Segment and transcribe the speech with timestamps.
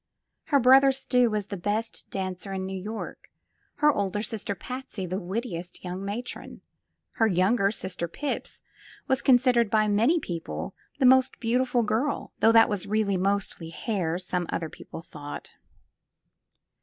[0.45, 3.29] Her brother Stuy was the best dancer in New York;
[3.75, 6.61] her older sister Patsy the wittiest young matron;
[7.17, 8.61] her younger sister Pips
[9.07, 14.17] was considered by many people the most beautiful girl— ^though that was really mostly hair,
[14.17, 15.51] some other people thought.